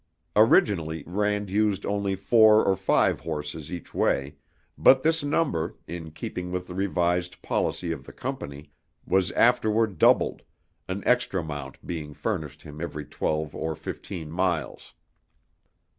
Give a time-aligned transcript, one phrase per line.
[0.35, 4.33] Originally, Rand used only four or five horses each way,
[4.75, 8.71] but this number, in keeping with the revised policy of the Company,
[9.05, 10.41] was afterward doubled,
[10.87, 14.95] an extra mount being furnished him every twelve or fifteen miles.